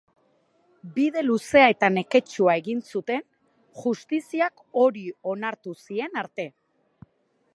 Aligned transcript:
Bide 0.93 1.21
luzea 1.25 1.65
eta 1.73 1.89
neketsua 1.97 2.55
egin 2.61 2.81
zuten 2.95 3.21
justiziak 3.83 4.65
hori 4.85 5.05
onartu 5.35 5.77
zien 5.85 6.21
arte. 6.23 6.49